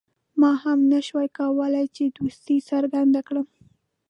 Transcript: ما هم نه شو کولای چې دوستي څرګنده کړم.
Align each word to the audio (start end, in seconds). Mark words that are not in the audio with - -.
ما 0.41 0.51
هم 0.63 0.79
نه 0.91 0.99
شو 1.07 1.17
کولای 1.39 1.85
چې 1.95 2.03
دوستي 2.17 2.57
څرګنده 2.69 3.21
کړم. 3.27 3.47